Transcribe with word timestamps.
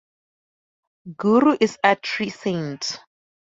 Guru 1.15 1.55
is 1.59 1.77
Atri 1.83 2.29
saint. 2.31 3.01